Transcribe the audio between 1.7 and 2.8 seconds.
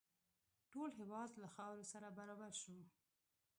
سره برابر شو.